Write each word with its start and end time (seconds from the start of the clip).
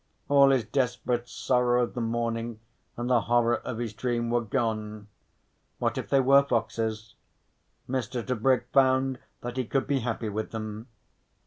All 0.29 0.49
his 0.49 0.65
desperate 0.65 1.29
sorrow 1.29 1.83
of 1.83 1.93
the 1.93 2.01
morning 2.01 2.59
and 2.97 3.07
the 3.07 3.21
horror 3.21 3.57
of 3.57 3.77
his 3.77 3.93
dream 3.93 4.31
were 4.31 4.41
gone. 4.41 5.09
What 5.77 5.95
if 5.95 6.09
they 6.09 6.19
were 6.21 6.41
foxes? 6.41 7.13
Mr. 7.87 8.25
Tebrick 8.25 8.65
found 8.73 9.19
that 9.41 9.57
he 9.57 9.65
could 9.65 9.85
be 9.85 9.99
happy 9.99 10.27
with 10.29 10.49
them. 10.49 10.87